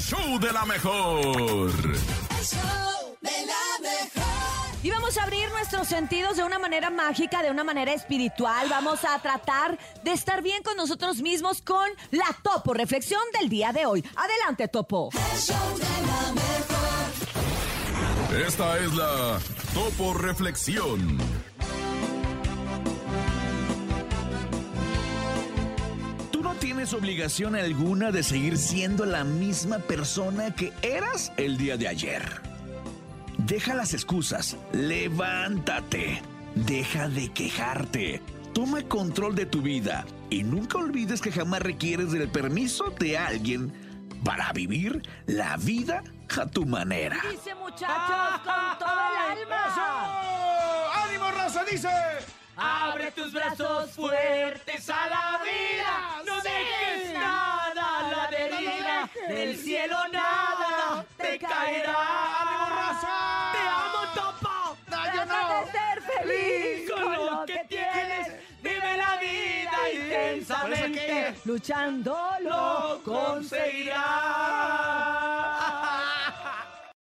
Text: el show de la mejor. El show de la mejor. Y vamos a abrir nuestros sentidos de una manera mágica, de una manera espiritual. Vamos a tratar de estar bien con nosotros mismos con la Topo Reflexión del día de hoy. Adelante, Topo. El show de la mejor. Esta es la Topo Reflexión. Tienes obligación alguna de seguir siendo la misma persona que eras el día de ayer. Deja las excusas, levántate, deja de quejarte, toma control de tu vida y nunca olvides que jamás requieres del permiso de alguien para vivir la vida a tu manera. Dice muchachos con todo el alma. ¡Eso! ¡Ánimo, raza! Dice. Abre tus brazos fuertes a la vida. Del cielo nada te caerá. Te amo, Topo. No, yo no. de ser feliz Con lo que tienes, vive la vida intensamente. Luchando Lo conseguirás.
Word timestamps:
el 0.00 0.06
show 0.06 0.38
de 0.38 0.50
la 0.50 0.64
mejor. 0.64 1.20
El 1.20 1.26
show 2.46 3.18
de 3.20 3.44
la 3.44 3.78
mejor. 3.82 4.24
Y 4.82 4.88
vamos 4.90 5.18
a 5.18 5.24
abrir 5.24 5.46
nuestros 5.50 5.88
sentidos 5.88 6.38
de 6.38 6.42
una 6.42 6.58
manera 6.58 6.88
mágica, 6.88 7.42
de 7.42 7.50
una 7.50 7.64
manera 7.64 7.92
espiritual. 7.92 8.66
Vamos 8.70 9.04
a 9.04 9.18
tratar 9.18 9.78
de 10.02 10.12
estar 10.12 10.40
bien 10.42 10.62
con 10.62 10.78
nosotros 10.78 11.20
mismos 11.20 11.60
con 11.60 11.86
la 12.12 12.34
Topo 12.42 12.72
Reflexión 12.72 13.20
del 13.38 13.50
día 13.50 13.72
de 13.72 13.84
hoy. 13.84 14.02
Adelante, 14.16 14.68
Topo. 14.68 15.10
El 15.12 15.20
show 15.38 15.76
de 15.76 15.84
la 16.06 16.32
mejor. 16.32 16.48
Esta 18.46 18.78
es 18.78 18.94
la 18.94 19.38
Topo 19.74 20.14
Reflexión. 20.14 21.18
Tienes 26.80 26.94
obligación 26.94 27.56
alguna 27.56 28.10
de 28.10 28.22
seguir 28.22 28.56
siendo 28.56 29.04
la 29.04 29.22
misma 29.22 29.80
persona 29.80 30.54
que 30.54 30.72
eras 30.80 31.30
el 31.36 31.58
día 31.58 31.76
de 31.76 31.88
ayer. 31.88 32.22
Deja 33.36 33.74
las 33.74 33.92
excusas, 33.92 34.56
levántate, 34.72 36.22
deja 36.54 37.10
de 37.10 37.30
quejarte, 37.34 38.22
toma 38.54 38.80
control 38.80 39.34
de 39.34 39.44
tu 39.44 39.60
vida 39.60 40.06
y 40.30 40.42
nunca 40.42 40.78
olvides 40.78 41.20
que 41.20 41.30
jamás 41.30 41.60
requieres 41.60 42.12
del 42.12 42.30
permiso 42.30 42.84
de 42.98 43.18
alguien 43.18 43.70
para 44.24 44.50
vivir 44.54 45.02
la 45.26 45.58
vida 45.58 46.02
a 46.34 46.46
tu 46.46 46.64
manera. 46.64 47.20
Dice 47.30 47.54
muchachos 47.56 48.40
con 48.42 48.78
todo 48.78 48.88
el 48.88 49.38
alma. 49.38 49.66
¡Eso! 49.66 51.04
¡Ánimo, 51.04 51.30
raza! 51.30 51.62
Dice. 51.70 51.90
Abre 52.62 53.10
tus 53.12 53.32
brazos 53.32 53.90
fuertes 53.92 54.90
a 54.90 55.08
la 55.08 55.40
vida. 55.42 55.49
Del 59.50 59.58
cielo 59.58 59.96
nada 60.12 61.04
te 61.16 61.36
caerá. 61.40 63.00
Te 63.50 63.58
amo, 63.58 64.02
Topo. 64.14 64.76
No, 64.88 64.98
yo 65.12 65.26
no. 65.26 65.40
de 65.48 65.72
ser 65.72 65.96
feliz 66.02 66.88
Con 66.88 67.26
lo 67.26 67.44
que 67.46 67.64
tienes, 67.68 68.28
vive 68.62 68.96
la 68.96 69.16
vida 69.16 69.72
intensamente. 69.92 71.34
Luchando 71.44 72.16
Lo 72.42 73.00
conseguirás. 73.02 74.89